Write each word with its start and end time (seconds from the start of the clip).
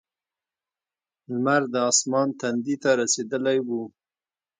لمر 1.31 1.61
د 1.73 1.75
اسمان 1.91 2.27
تندي 2.39 2.75
ته 2.83 2.89
رسېدلی 3.01 3.57
و. 3.67 3.67